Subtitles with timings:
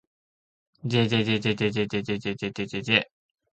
[0.91, 3.01] jjjjjjjjjjjjjjjjj